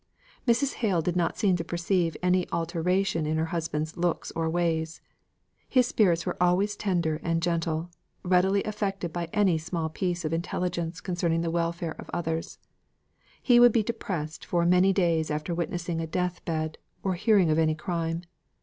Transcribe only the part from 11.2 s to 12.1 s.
the welfare of